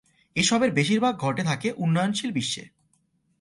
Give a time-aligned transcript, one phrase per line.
[0.35, 2.63] এসবের বেশিরভাগ ঘটে থাকে উন্নয়নশীল বিশ্বে।